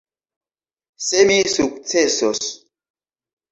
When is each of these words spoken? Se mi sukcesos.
Se 1.09 1.19
mi 1.27 1.37
sukcesos. 1.57 2.39